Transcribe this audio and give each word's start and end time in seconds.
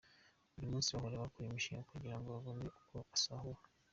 Buri 0.53 0.67
munsi 0.71 0.89
bahora 0.95 1.23
bakora 1.23 1.45
imishinga 1.47 1.89
kugira 1.91 2.15
ngo 2.17 2.27
babone 2.33 2.63
uko 2.79 2.83
basahura. 3.09 3.61